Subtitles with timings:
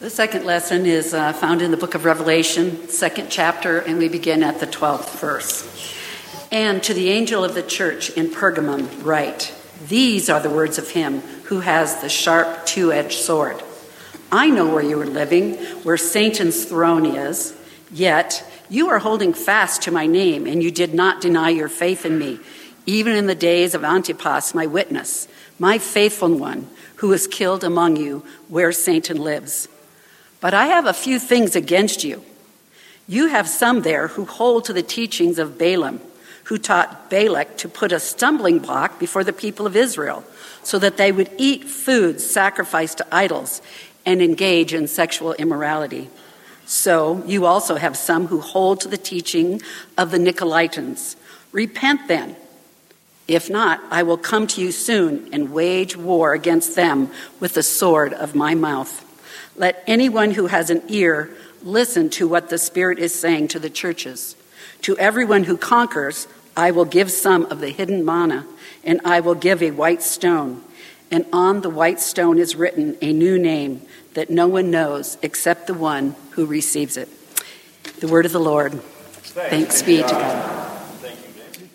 [0.00, 4.08] The second lesson is uh, found in the book of Revelation, second chapter, and we
[4.08, 5.94] begin at the 12th verse.
[6.50, 9.54] And to the angel of the church in Pergamum, write
[9.88, 13.62] These are the words of him who has the sharp two edged sword.
[14.32, 17.54] I know where you are living, where Satan's throne is,
[17.92, 22.06] yet you are holding fast to my name, and you did not deny your faith
[22.06, 22.40] in me,
[22.86, 25.28] even in the days of Antipas, my witness,
[25.58, 29.68] my faithful one, who was killed among you, where Satan lives.
[30.40, 32.24] But I have a few things against you.
[33.06, 36.00] You have some there who hold to the teachings of Balaam,
[36.44, 40.24] who taught Balak to put a stumbling block before the people of Israel,
[40.62, 43.62] so that they would eat food sacrificed to idols
[44.06, 46.08] and engage in sexual immorality.
[46.66, 49.60] So you also have some who hold to the teaching
[49.98, 51.16] of the Nicolaitans.
[51.52, 52.36] Repent then.
[53.26, 57.62] If not, I will come to you soon and wage war against them with the
[57.62, 59.04] sword of my mouth.
[59.60, 61.28] Let anyone who has an ear
[61.62, 64.34] listen to what the Spirit is saying to the churches.
[64.80, 68.46] To everyone who conquers, I will give some of the hidden manna,
[68.84, 70.64] and I will give a white stone.
[71.10, 73.82] And on the white stone is written a new name
[74.14, 77.10] that no one knows except the one who receives it.
[78.00, 78.72] The word of the Lord.
[78.72, 80.80] Thanks, Thanks be to God.
[81.02, 81.18] Thank
[81.60, 81.68] you,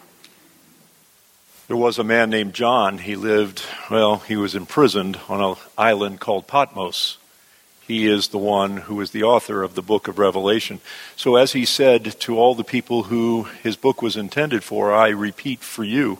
[1.67, 2.97] there was a man named John.
[2.97, 3.61] He lived,
[3.91, 7.19] well, he was imprisoned on an island called Patmos.
[7.87, 10.79] He is the one who is the author of the book of Revelation.
[11.15, 15.09] So, as he said to all the people who his book was intended for, I
[15.09, 16.19] repeat for you,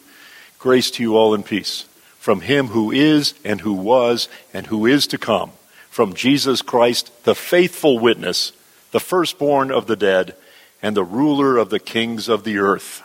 [0.60, 1.86] grace to you all in peace.
[2.20, 5.52] From him who is, and who was, and who is to come
[5.96, 8.52] from Jesus Christ, the faithful witness,
[8.92, 10.36] the firstborn of the dead,
[10.82, 13.02] and the ruler of the kings of the earth.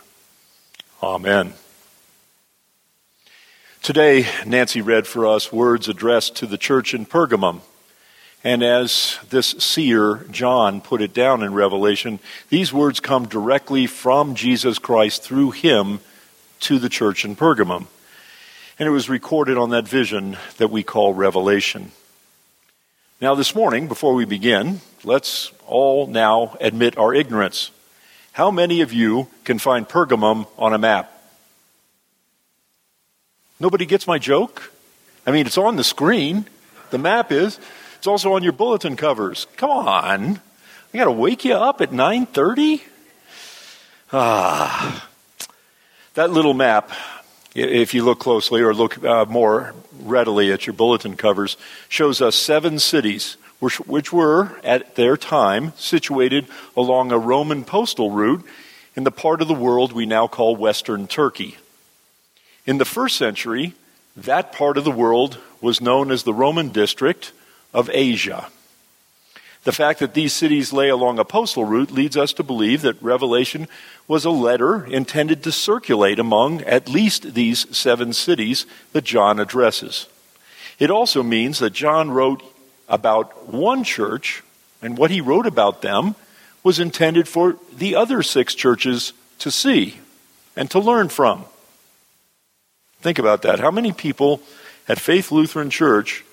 [1.01, 1.53] Amen.
[3.81, 7.61] Today, Nancy read for us words addressed to the church in Pergamum.
[8.43, 14.35] And as this seer, John, put it down in Revelation, these words come directly from
[14.35, 16.01] Jesus Christ through him
[16.61, 17.87] to the church in Pergamum.
[18.79, 21.93] And it was recorded on that vision that we call Revelation.
[23.21, 27.71] Now, this morning, before we begin, let's all now admit our ignorance.
[28.33, 31.13] How many of you can find Pergamum on a map?
[33.59, 34.73] Nobody gets my joke?
[35.27, 36.47] I mean, it's on the screen.
[36.91, 37.61] The map is.
[38.01, 39.47] It's also on your bulletin covers.
[39.59, 40.41] Come on.
[40.95, 42.81] I got to wake you up at 9:30?
[44.11, 45.07] Ah.
[46.15, 46.93] That little map
[47.55, 51.59] if you look closely or look uh, more readily at your bulletin covers,
[51.91, 58.13] shows us seven cities which, which were, at their time, situated along a Roman postal
[58.13, 58.43] route
[58.97, 61.59] in the part of the world we now call Western Turkey.
[62.65, 63.75] In the first century,
[64.17, 67.33] that part of the world was known as the Roman district
[67.73, 68.49] of Asia.
[69.65, 73.03] The fact that these cities lay along a postal route leads us to believe that
[73.03, 73.69] Revelation
[74.09, 80.07] was a letter intended to circulate among at least these seven cities that John addresses.
[80.79, 82.43] It also means that John wrote
[82.89, 84.43] about one church,
[84.81, 86.15] and what he wrote about them
[86.63, 90.01] was intended for the other six churches to see
[90.57, 91.45] and to learn from.
[93.01, 93.61] Think about that.
[93.61, 94.41] How many people
[94.89, 96.25] at Faith Lutheran Church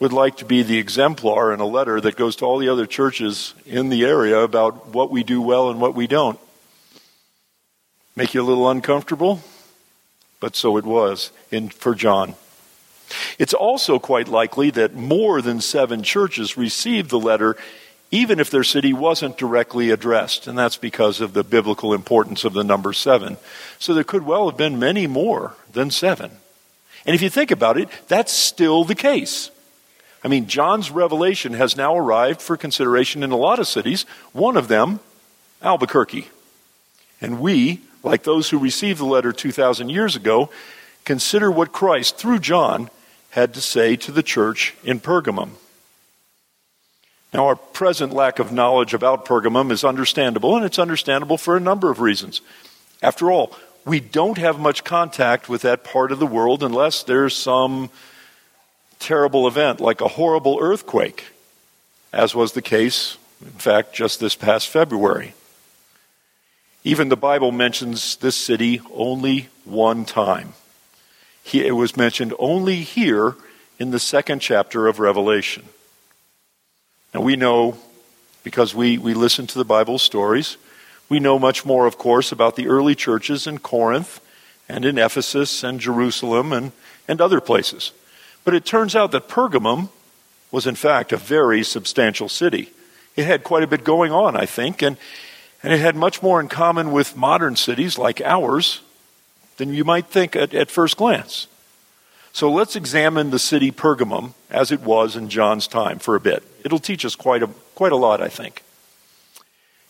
[0.00, 2.86] would like to be the exemplar in a letter that goes to all the other
[2.86, 6.38] churches in the area about what we do well and what we don't.
[8.16, 9.42] Make you a little uncomfortable?
[10.40, 12.34] But so it was in, for John.
[13.38, 17.56] It's also quite likely that more than seven churches received the letter,
[18.10, 20.46] even if their city wasn't directly addressed.
[20.46, 23.36] And that's because of the biblical importance of the number seven.
[23.78, 26.30] So there could well have been many more than seven.
[27.06, 29.50] And if you think about it, that's still the case.
[30.24, 34.56] I mean, John's revelation has now arrived for consideration in a lot of cities, one
[34.56, 35.00] of them,
[35.62, 36.28] Albuquerque.
[37.20, 40.48] And we, like those who received the letter 2,000 years ago,
[41.04, 42.88] consider what Christ, through John,
[43.30, 45.50] had to say to the church in Pergamum.
[47.34, 51.60] Now, our present lack of knowledge about Pergamum is understandable, and it's understandable for a
[51.60, 52.40] number of reasons.
[53.02, 53.54] After all,
[53.84, 57.90] we don't have much contact with that part of the world unless there's some
[59.04, 61.26] terrible event like a horrible earthquake,
[62.12, 65.34] as was the case, in fact, just this past February.
[66.84, 70.54] Even the Bible mentions this city only one time.
[71.52, 73.36] It was mentioned only here
[73.78, 75.64] in the second chapter of Revelation.
[77.12, 77.76] Now we know,
[78.42, 80.56] because we, we listen to the Bible stories,
[81.10, 84.20] we know much more, of course, about the early churches in Corinth
[84.66, 86.72] and in Ephesus and Jerusalem and,
[87.06, 87.92] and other places.
[88.44, 89.88] But it turns out that Pergamum
[90.50, 92.70] was, in fact, a very substantial city.
[93.16, 94.96] It had quite a bit going on, I think, and,
[95.62, 98.80] and it had much more in common with modern cities like ours
[99.56, 101.46] than you might think at, at first glance.
[102.32, 106.42] So let's examine the city Pergamum as it was in John's time for a bit.
[106.64, 107.46] It'll teach us quite a,
[107.76, 108.62] quite a lot, I think.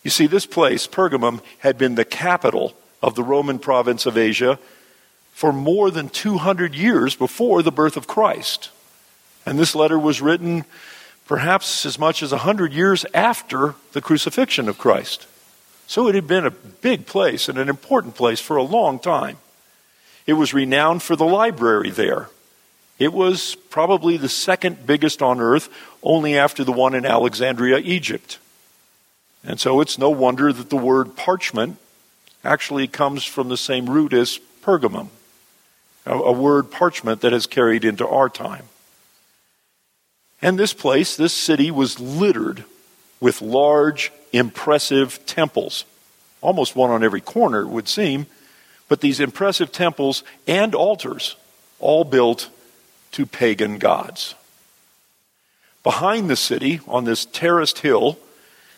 [0.03, 4.59] You see, this place, Pergamum, had been the capital of the Roman province of Asia
[5.35, 8.71] for more than 200 years before the birth of Christ.
[9.45, 10.65] And this letter was written
[11.27, 15.27] perhaps as much as 100 years after the crucifixion of Christ.
[15.87, 19.37] So it had been a big place and an important place for a long time.
[20.27, 22.31] It was renowned for the library there.
[22.99, 25.69] It was probably the second biggest on earth,
[26.03, 28.39] only after the one in Alexandria, Egypt.
[29.43, 31.77] And so it's no wonder that the word parchment
[32.45, 35.09] actually comes from the same root as pergamum,
[36.07, 38.65] a, word parchment that has carried into our time.
[40.43, 42.65] And this place, this city, was littered
[43.21, 45.85] with large, impressive temples,
[46.41, 48.27] almost one on every corner, it would seem,
[48.89, 51.37] but these impressive temples and altars,
[51.81, 52.51] all built
[53.13, 54.35] to pagan gods.
[55.83, 58.19] Behind the city, on this terraced hill,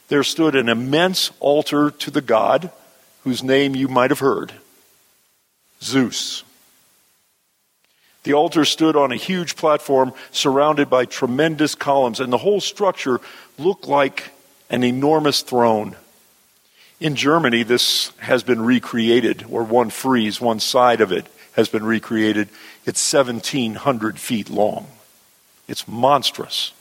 [0.09, 2.71] there stood an immense altar to the god
[3.25, 4.53] whose name you might have heard
[5.83, 6.45] Zeus.
[8.27, 13.21] The altar stood on a huge platform surrounded by tremendous columns, and the whole structure
[13.57, 14.33] looked like
[14.69, 15.95] an enormous throne.
[16.99, 21.85] In Germany, this has been recreated, or one frieze, one side of it has been
[21.85, 22.49] recreated.
[22.85, 24.89] It's 1,700 feet long.
[25.69, 26.73] It's monstrous.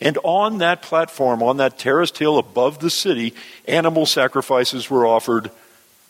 [0.00, 3.32] And on that platform, on that terraced hill above the city,
[3.68, 5.52] animal sacrifices were offered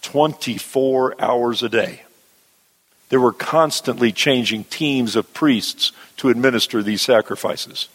[0.01, 2.01] 24 hours a day.
[3.15, 7.89] There were constantly changing teams of priests to administer these sacrifices.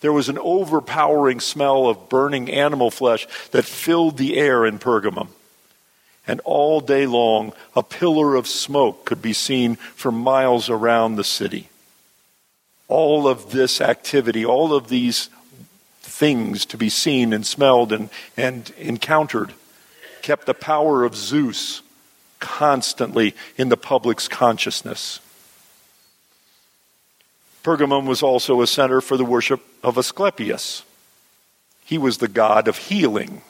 [0.00, 5.28] There was an overpowering smell of burning animal flesh that filled the air in Pergamum.
[6.26, 11.24] And all day long, a pillar of smoke could be seen for miles around the
[11.24, 11.68] city.
[12.88, 15.28] All of this activity, all of these
[16.00, 19.52] things to be seen and smelled and, and encountered,
[20.22, 21.82] kept the power of Zeus
[22.38, 25.20] constantly in the public's consciousness.
[27.64, 30.84] Pergamum was also a center for the worship of Asclepius.
[31.84, 33.42] He was the god of healing.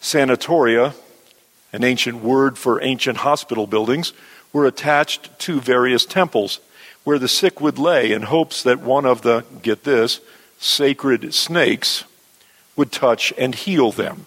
[0.00, 0.94] Sanatoria,
[1.72, 4.12] an ancient word for ancient hospital buildings,
[4.52, 6.60] were attached to various temples
[7.04, 10.20] where the sick would lay in hopes that one of the, get this,
[10.58, 12.04] sacred snakes
[12.76, 14.26] would touch and heal them.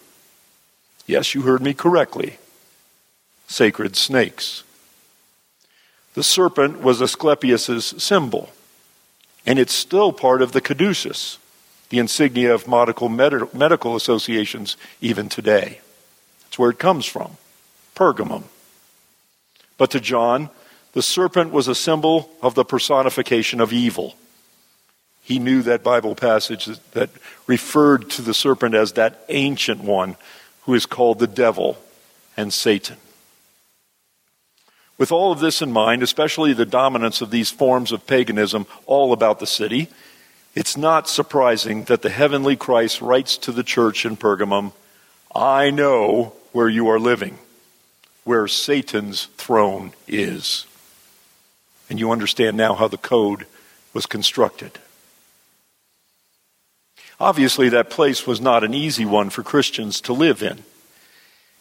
[1.06, 2.38] Yes, you heard me correctly
[3.50, 4.62] sacred snakes.
[6.14, 8.50] The serpent was Asclepius's symbol,
[9.44, 11.38] and it's still part of the caduceus,
[11.88, 15.80] the insignia of medical, medical associations even today.
[16.44, 17.36] That's where it comes from,
[17.96, 18.44] Pergamum.
[19.76, 20.50] But to John,
[20.92, 24.14] the serpent was a symbol of the personification of evil.
[25.22, 27.10] He knew that Bible passage that
[27.48, 30.16] referred to the serpent as that ancient one
[30.62, 31.78] who is called the devil
[32.36, 32.96] and Satan.
[35.00, 39.14] With all of this in mind, especially the dominance of these forms of paganism all
[39.14, 39.88] about the city,
[40.54, 44.74] it's not surprising that the heavenly Christ writes to the church in Pergamum,
[45.34, 47.38] I know where you are living,
[48.24, 50.66] where Satan's throne is.
[51.88, 53.46] And you understand now how the code
[53.94, 54.72] was constructed.
[57.18, 60.62] Obviously, that place was not an easy one for Christians to live in.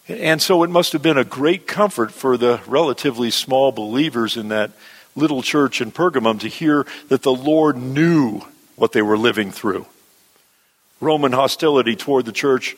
[0.10, 4.48] And so it must have been a great comfort for the relatively small believers in
[4.48, 4.72] that
[5.16, 8.42] little church in Pergamum to hear that the Lord knew
[8.76, 9.86] what they were living through.
[11.00, 12.76] Roman hostility toward the church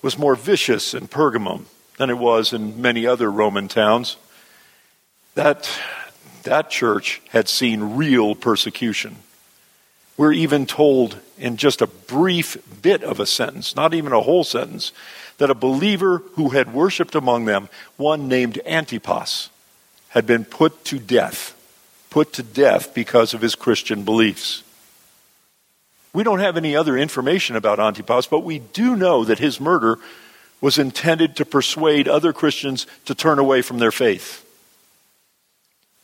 [0.00, 1.66] was more vicious in Pergamum
[1.98, 4.16] than it was in many other Roman towns.
[5.34, 5.70] That,
[6.44, 9.16] that church had seen real persecution.
[10.20, 14.44] We're even told in just a brief bit of a sentence, not even a whole
[14.44, 14.92] sentence,
[15.38, 19.48] that a believer who had worshiped among them, one named Antipas,
[20.08, 21.56] had been put to death,
[22.10, 24.62] put to death because of his Christian beliefs.
[26.12, 29.98] We don't have any other information about Antipas, but we do know that his murder
[30.60, 34.44] was intended to persuade other Christians to turn away from their faith.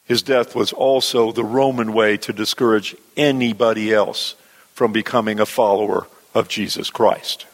[0.07, 4.37] His death was also the Roman way to discourage anybody else
[4.73, 7.47] from becoming a follower of Jesus Christ.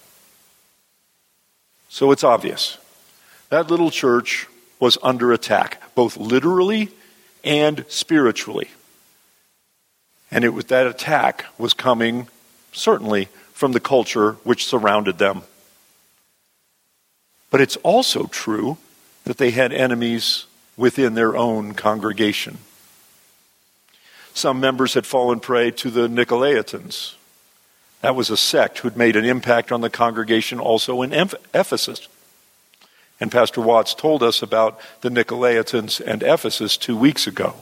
[1.88, 2.78] So it's obvious.
[3.48, 4.46] That little church
[4.78, 6.90] was under attack, both literally
[7.42, 8.68] and spiritually.
[10.30, 12.28] And it was, that attack was coming
[12.72, 15.42] certainly from the culture which surrounded them.
[17.50, 18.78] But it's also true
[19.24, 22.58] that they had enemies within their own congregation.
[24.34, 27.14] Some members had fallen prey to the Nicolaitans.
[28.00, 32.08] That was a sect who'd made an impact on the congregation also in Ephesus.
[33.20, 37.54] And Pastor Watts told us about the Nicolaitans and Ephesus two weeks ago.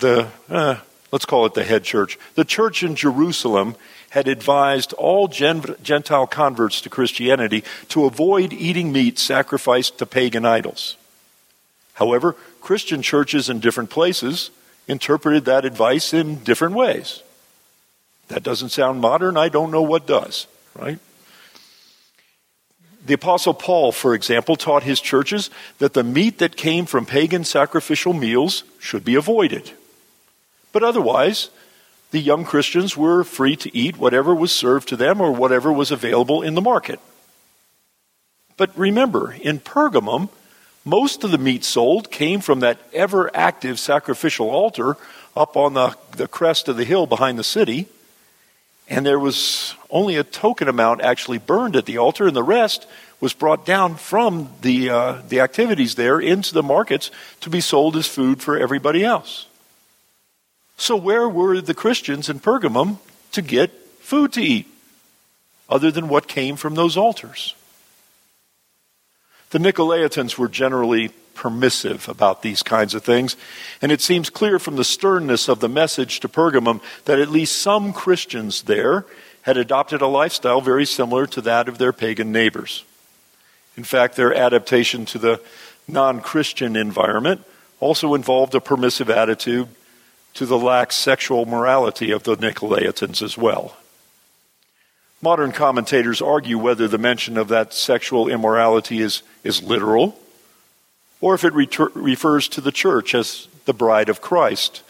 [0.00, 0.76] The, uh,
[1.12, 2.18] let's call it the head church.
[2.34, 3.76] The church in Jerusalem
[4.10, 10.96] had advised all Gentile converts to Christianity to avoid eating meat sacrificed to pagan idols.
[11.94, 14.50] However, Christian churches in different places
[14.88, 17.22] interpreted that advice in different ways.
[18.28, 19.36] That doesn't sound modern.
[19.36, 20.98] I don't know what does, right?
[23.04, 27.44] The Apostle Paul, for example, taught his churches that the meat that came from pagan
[27.44, 29.72] sacrificial meals should be avoided.
[30.70, 31.50] But otherwise,
[32.12, 35.90] the young Christians were free to eat whatever was served to them or whatever was
[35.90, 37.00] available in the market.
[38.56, 40.28] But remember, in Pergamum,
[40.84, 44.96] most of the meat sold came from that ever active sacrificial altar
[45.36, 47.86] up on the, the crest of the hill behind the city.
[48.88, 52.86] And there was only a token amount actually burned at the altar, and the rest
[53.20, 57.10] was brought down from the, uh, the activities there into the markets
[57.40, 59.46] to be sold as food for everybody else.
[60.76, 62.98] So, where were the Christians in Pergamum
[63.30, 63.70] to get
[64.00, 64.66] food to eat
[65.68, 67.54] other than what came from those altars?
[69.52, 73.36] The Nicolaitans were generally permissive about these kinds of things,
[73.82, 77.60] and it seems clear from the sternness of the message to Pergamum that at least
[77.60, 79.04] some Christians there
[79.42, 82.84] had adopted a lifestyle very similar to that of their pagan neighbors.
[83.76, 85.40] In fact, their adaptation to the
[85.86, 87.44] non Christian environment
[87.78, 89.68] also involved a permissive attitude
[90.32, 93.76] to the lax sexual morality of the Nicolaitans as well.
[95.22, 100.18] Modern commentators argue whether the mention of that sexual immorality is, is literal
[101.22, 104.82] or if it retur- refers to the church as the bride of Christ,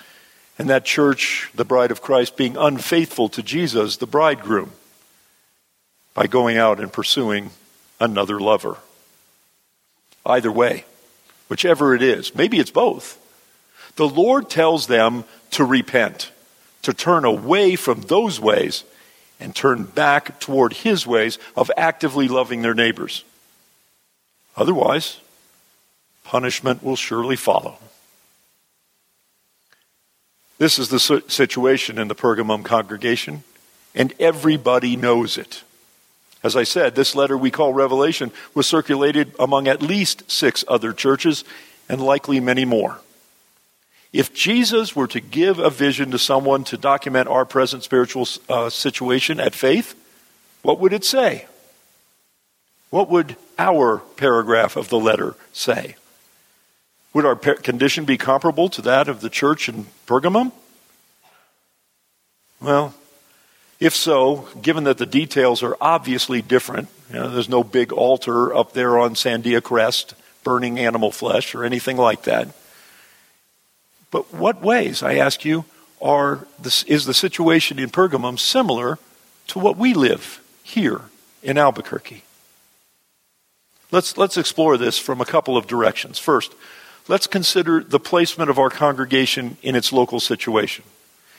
[0.59, 4.73] and that church, the bride of Christ, being unfaithful to Jesus, the bridegroom,
[6.15, 7.51] by going out and pursuing
[8.01, 8.79] another lover.
[10.25, 10.87] Either way,
[11.49, 13.19] whichever it is, maybe it's both.
[13.97, 16.33] The Lord tells them to repent,
[16.81, 18.85] to turn away from those ways
[19.42, 23.25] and turn back toward His ways of actively loving their neighbors.
[24.56, 25.18] Otherwise,
[26.25, 27.78] punishment will surely follow.
[30.58, 33.42] This is the situation in the Pergamum congregation,
[33.94, 35.64] and everybody knows it.
[36.44, 40.92] As I said, this letter we call Revelation was circulated among at least six other
[40.92, 41.44] churches
[41.88, 43.00] and likely many more.
[44.12, 48.69] If Jesus were to give a vision to someone to document our present spiritual uh,
[48.69, 49.95] situation at faith,
[50.61, 51.47] what would it say?
[52.90, 55.97] What would our paragraph of the letter say?
[57.14, 60.52] Would our condition be comparable to that of the church in Pergamum?
[62.61, 62.95] Well,
[63.81, 68.54] if so, given that the details are obviously different, you know, there's no big altar
[68.54, 70.14] up there on Sandia Crest
[70.45, 72.49] burning animal flesh or anything like that.
[74.12, 75.64] But what ways, I ask you,
[76.00, 78.99] are this, is the situation in Pergamum similar
[79.49, 81.00] to what we live here
[81.42, 82.23] in Albuquerque?
[83.90, 86.19] Let's, let's explore this from a couple of directions.
[86.19, 86.54] First,
[87.09, 90.85] let's consider the placement of our congregation in its local situation.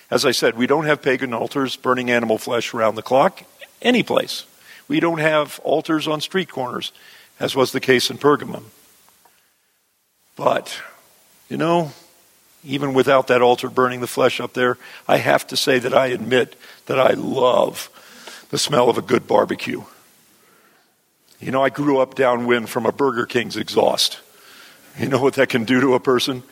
[0.10, 3.44] As I said, we don't have pagan altars burning animal flesh around the clock,
[3.82, 4.46] any place.
[4.88, 6.92] We don't have altars on street corners,
[7.40, 8.66] as was the case in Pergamum.
[10.36, 10.80] But,
[11.50, 11.94] you know,
[12.64, 14.78] even without that altar burning the flesh up there,
[15.08, 16.56] I have to say that I admit
[16.86, 17.90] that I love
[18.50, 19.84] the smell of a good barbecue.
[21.40, 24.20] You know, I grew up downwind from a Burger King's exhaust.
[24.98, 26.44] You know what that can do to a person?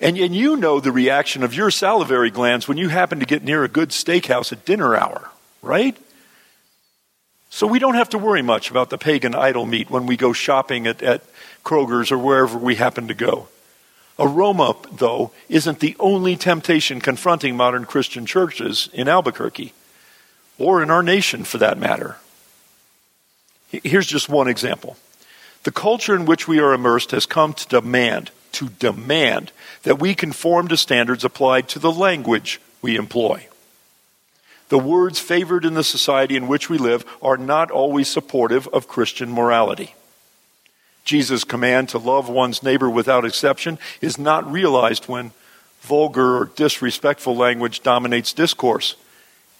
[0.00, 3.42] And, and you know the reaction of your salivary glands when you happen to get
[3.42, 5.30] near a good steakhouse at dinner hour,
[5.62, 5.96] right?
[7.50, 10.32] So we don't have to worry much about the pagan idol meat when we go
[10.32, 11.22] shopping at, at
[11.64, 13.48] Kroger's or wherever we happen to go.
[14.18, 19.72] Aroma, though, isn't the only temptation confronting modern Christian churches in Albuquerque,
[20.58, 22.16] or in our nation for that matter.
[23.70, 24.96] Here's just one example.
[25.62, 29.50] The culture in which we are immersed has come to demand, to demand,
[29.84, 33.48] that we conform to standards applied to the language we employ.
[34.68, 38.88] The words favored in the society in which we live are not always supportive of
[38.88, 39.94] Christian morality.
[41.04, 45.32] Jesus' command to love one's neighbor without exception is not realized when
[45.80, 48.96] vulgar or disrespectful language dominates discourse,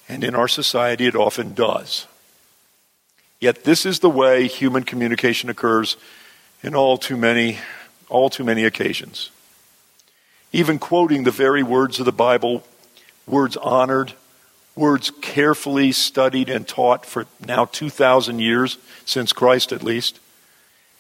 [0.08, 2.06] and in our society it often does.
[3.40, 5.96] Yet this is the way human communication occurs
[6.62, 7.58] in all too many
[8.08, 9.30] all too many occasions.
[10.52, 12.62] Even quoting the very words of the Bible,
[13.26, 14.12] words honored,
[14.76, 20.20] words carefully studied and taught for now 2,000 years, since Christ at least,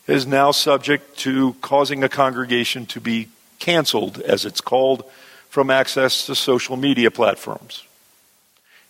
[0.06, 3.28] is now subject to causing a congregation to be
[3.58, 5.04] canceled, as it's called,
[5.48, 7.84] from access to social media platforms.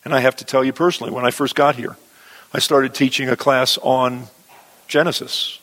[0.03, 1.97] And I have to tell you personally, when I first got here,
[2.53, 4.27] I started teaching a class on
[4.87, 5.59] Genesis.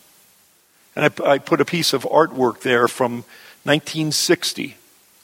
[0.94, 3.24] And I, I put a piece of artwork there from
[3.64, 4.76] 1960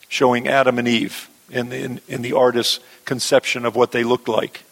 [0.09, 4.62] showing Adam and Eve in, in, in the artist's conception of what they looked like.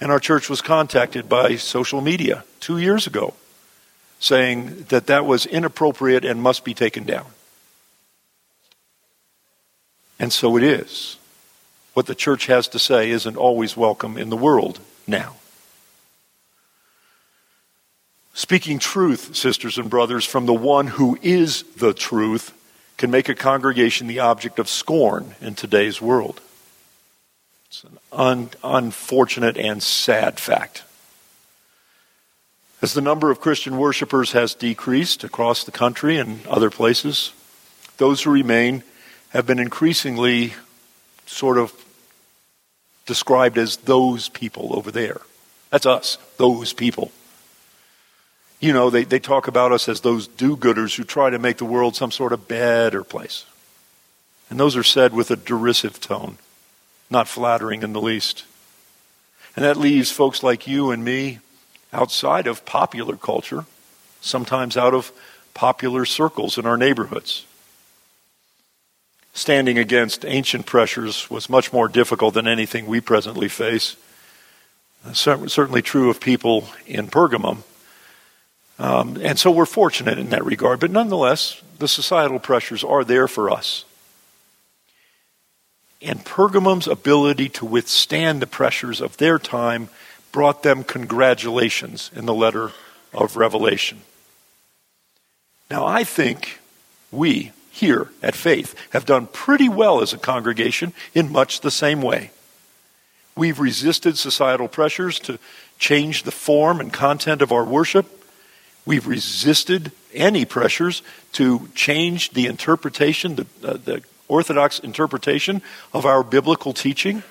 [0.00, 3.34] And our church was contacted by social media two years ago
[4.24, 7.26] saying that that was inappropriate and must be taken down.
[10.18, 11.18] And so it is.
[11.92, 15.36] What the church has to say isn't always welcome in the world now.
[18.32, 22.52] Speaking truth, sisters and brothers, from the one who is the truth
[22.96, 26.40] can make a congregation the object of scorn in today's world.
[27.66, 30.83] It's an un- unfortunate and sad fact.
[32.84, 37.32] As the number of Christian worshipers has decreased across the country and other places,
[37.96, 38.82] those who remain
[39.30, 40.52] have been increasingly
[41.24, 41.72] sort of
[43.06, 45.22] described as those people over there.
[45.70, 47.10] That's us, those people
[48.60, 51.58] you know, they, they talk about us as those do gooders who try to make
[51.58, 53.44] the world some sort of better place.
[54.48, 56.38] And those are said with a derisive tone,
[57.10, 58.44] not flattering in the least.
[59.56, 61.40] And that leaves folks like you and me
[61.94, 63.64] outside of popular culture,
[64.20, 65.12] sometimes out of
[65.54, 67.46] popular circles in our neighborhoods.
[69.32, 73.96] Standing against ancient pressures was much more difficult than anything we presently face.
[75.04, 77.62] That's Certainly true of people in Pergamum
[78.78, 80.80] um, and so we're fortunate in that regard.
[80.80, 83.84] But nonetheless, the societal pressures are there for us.
[86.02, 89.88] And Pergamum's ability to withstand the pressures of their time
[90.34, 92.72] brought them congratulations in the letter
[93.12, 94.00] of Revelation.
[95.70, 96.58] Now, I think
[97.12, 102.02] we here at Faith have done pretty well as a congregation in much the same
[102.02, 102.32] way.
[103.36, 105.38] We've resisted societal pressures to
[105.78, 108.06] change the form and content of our worship.
[108.84, 111.02] We've resisted any pressures
[111.34, 117.22] to change the interpretation, the, uh, the orthodox interpretation of our biblical teaching.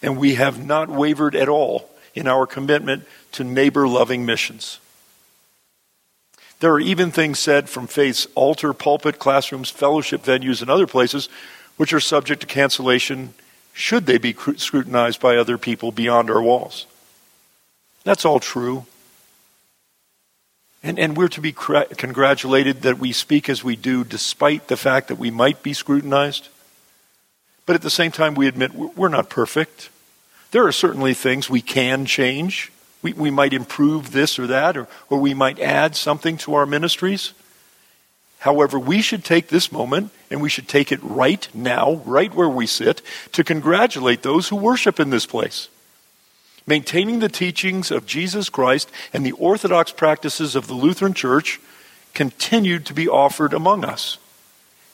[0.00, 4.78] And we have not wavered at all in our commitment to neighbor loving missions.
[6.60, 11.28] There are even things said from faith's altar, pulpit, classrooms, fellowship venues, and other places
[11.76, 13.34] which are subject to cancellation
[13.72, 16.86] should they be scrutinized by other people beyond our walls.
[18.04, 18.86] That's all true.
[20.82, 25.08] And, and we're to be congratulated that we speak as we do, despite the fact
[25.08, 26.48] that we might be scrutinized.
[27.66, 29.88] But at the same time, we admit we're not perfect.
[30.54, 32.70] There are certainly things we can change.
[33.02, 36.64] We, we might improve this or that, or, or we might add something to our
[36.64, 37.32] ministries.
[38.38, 42.48] However, we should take this moment, and we should take it right now, right where
[42.48, 45.68] we sit, to congratulate those who worship in this place
[46.68, 51.60] maintaining the teachings of Jesus Christ and the orthodox practices of the Lutheran Church
[52.14, 54.18] continued to be offered among us.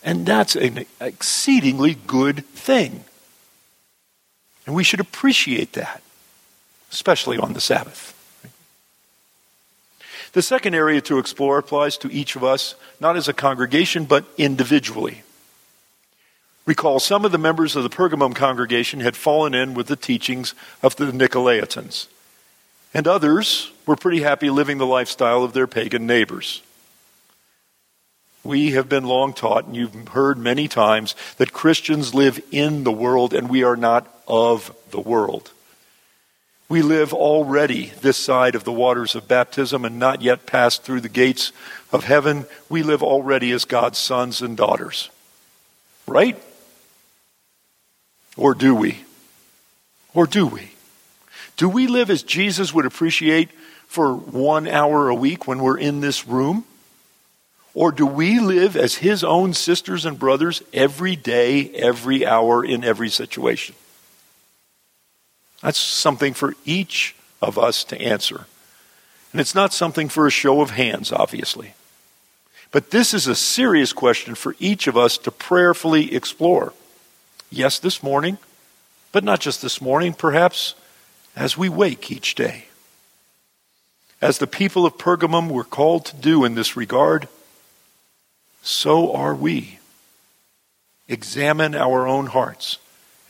[0.03, 3.05] And that's an exceedingly good thing.
[4.71, 6.01] And we should appreciate that,
[6.93, 8.15] especially on the Sabbath.
[10.33, 14.27] The second area to explore applies to each of us, not as a congregation, but
[14.39, 15.25] individually.
[16.67, 20.55] Recall, some of the members of the Pergamum congregation had fallen in with the teachings
[20.85, 22.07] of the Nicolaitans,
[22.95, 26.63] and others were pretty happy living the lifestyle of their pagan neighbors.
[28.43, 32.93] We have been long taught, and you've heard many times, that Christians live in the
[32.93, 35.51] world and we are not of the world.
[36.69, 41.01] We live already this side of the waters of baptism and not yet passed through
[41.01, 41.51] the gates
[41.93, 42.47] of heaven.
[42.69, 45.11] We live already as God's sons and daughters.
[46.07, 46.41] Right?
[48.37, 49.01] Or do we?
[50.15, 50.71] Or do we?
[51.57, 53.51] Do we live as Jesus would appreciate
[53.87, 56.65] for one hour a week when we're in this room?
[57.75, 62.83] Or do we live as his own sisters and brothers every day, every hour, in
[62.83, 63.75] every situation?
[65.63, 68.47] That's something for each of us to answer.
[69.33, 71.75] And it's not something for a show of hands, obviously.
[72.73, 76.73] But this is a serious question for each of us to prayerfully explore.
[77.51, 78.39] Yes, this morning,
[79.13, 80.75] but not just this morning, perhaps
[81.37, 82.67] as we wake each day.
[84.21, 87.29] As the people of Pergamum were called to do in this regard,
[88.63, 89.79] so are we.
[91.09, 92.79] Examine our own hearts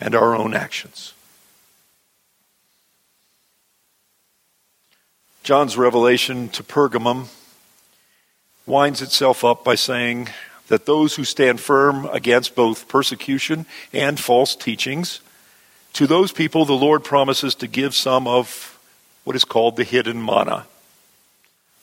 [0.01, 1.15] and our own actions.
[5.43, 7.29] John's revelation to Pergamum
[8.67, 10.29] winds itself up by saying
[10.69, 15.21] that those who stand firm against both persecution and false teachings,
[15.95, 18.79] to those people the Lord promises to give some of
[19.25, 20.67] what is called the hidden manna.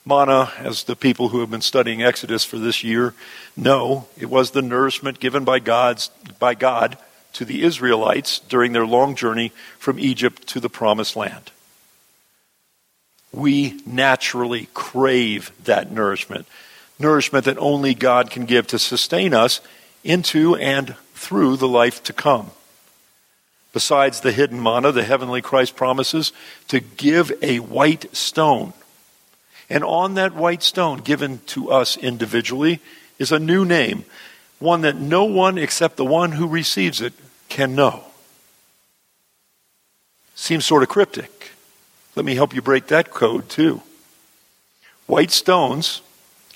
[0.07, 3.13] Manna, as the people who have been studying Exodus for this year
[3.57, 6.97] know, it was the nourishment given by, God's, by God
[7.33, 11.51] to the Israelites during their long journey from Egypt to the promised land.
[13.33, 16.47] We naturally crave that nourishment,
[16.97, 19.59] nourishment that only God can give to sustain us
[20.03, 22.51] into and through the life to come.
[23.73, 26.31] Besides the hidden manna, the heavenly Christ promises
[26.69, 28.71] to give a white stone
[29.69, 32.79] and on that white stone given to us individually
[33.19, 34.05] is a new name,
[34.59, 37.13] one that no one except the one who receives it
[37.49, 38.03] can know.
[40.35, 41.51] Seems sort of cryptic.
[42.15, 43.81] Let me help you break that code too.
[45.05, 46.01] White stones,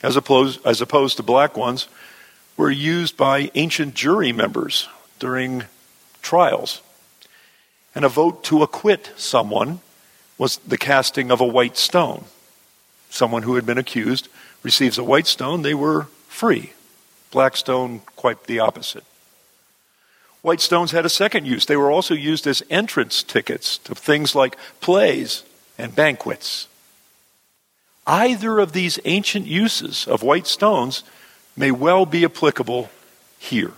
[0.03, 1.87] as opposed, as opposed to black ones,
[2.57, 4.87] were used by ancient jury members
[5.19, 5.63] during
[6.21, 6.81] trials.
[7.93, 9.81] And a vote to acquit someone
[10.37, 12.25] was the casting of a white stone
[13.11, 14.27] someone who had been accused
[14.63, 16.73] receives a white stone, they were free.
[17.29, 19.03] Black stone, quite the opposite.
[20.41, 21.65] White stones had a second use.
[21.65, 25.43] They were also used as entrance tickets to things like plays
[25.77, 26.67] and banquets.
[28.07, 31.03] Either of these ancient uses of white stones
[31.55, 32.89] may well be applicable
[33.37, 33.73] here.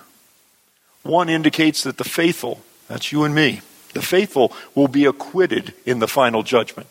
[1.04, 3.62] One indicates that the faithful, that's you and me,
[3.94, 6.88] the faithful will be acquitted in the final judgment.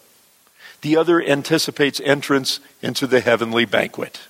[0.82, 4.20] The other anticipates entrance into the heavenly banquet.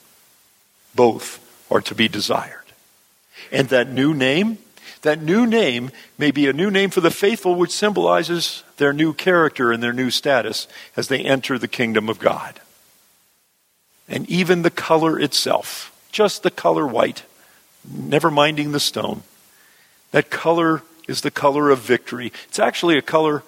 [0.94, 2.58] Both are to be desired.
[3.50, 4.58] And that new name,
[5.00, 9.14] that new name may be a new name for the faithful, which symbolizes their new
[9.14, 12.60] character and their new status as they enter the kingdom of God.
[14.06, 17.24] And even the color itself, just the color white,
[17.90, 19.22] never minding the stone,
[20.10, 22.32] that color is the color of victory.
[22.48, 23.42] It's actually a color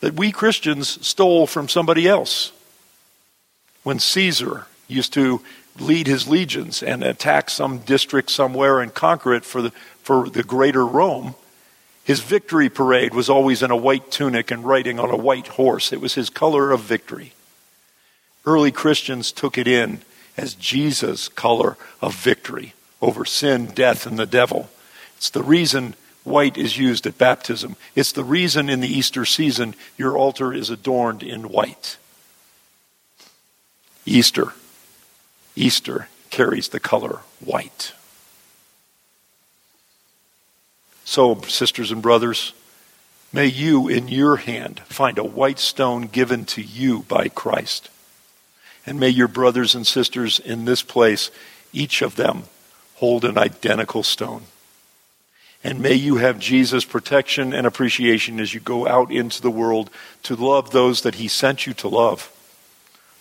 [0.00, 2.52] that we Christians stole from somebody else.
[3.82, 5.40] When Caesar used to
[5.78, 9.70] lead his legions and attack some district somewhere and conquer it for the,
[10.02, 11.34] for the greater Rome,
[12.04, 15.92] his victory parade was always in a white tunic and riding on a white horse.
[15.92, 17.32] It was his color of victory.
[18.44, 20.00] Early Christians took it in
[20.36, 24.68] as Jesus' color of victory over sin, death, and the devil.
[25.16, 27.76] It's the reason white is used at baptism.
[27.94, 31.98] It's the reason in the Easter season your altar is adorned in white.
[34.06, 34.54] Easter.
[35.54, 37.92] Easter carries the color white.
[41.04, 42.54] So, sisters and brothers,
[43.32, 47.90] may you in your hand find a white stone given to you by Christ.
[48.86, 51.30] And may your brothers and sisters in this place,
[51.72, 52.44] each of them,
[52.96, 54.44] hold an identical stone.
[55.64, 59.88] And may you have Jesus' protection and appreciation as you go out into the world
[60.24, 62.30] to love those that He sent you to love,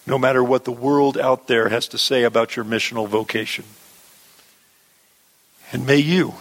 [0.05, 3.63] no matter what the world out there has to say about your missional vocation.
[5.71, 6.35] And may you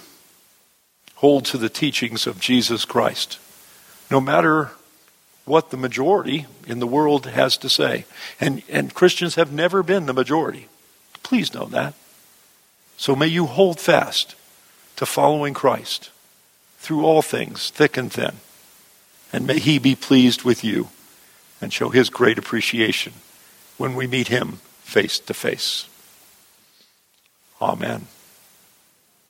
[1.14, 3.38] hold to the teachings of Jesus Christ,
[4.10, 4.72] no matter
[5.44, 8.06] what the majority in the world has to say.
[8.40, 10.66] And, and Christians have never been the majority.
[11.22, 11.94] Please know that.
[12.96, 14.34] So may you hold fast
[15.02, 16.10] to following Christ
[16.78, 18.36] through all things, thick and thin.
[19.32, 20.90] And may he be pleased with you
[21.60, 23.14] and show his great appreciation
[23.78, 25.88] when we meet him face to face.
[27.60, 28.06] Amen.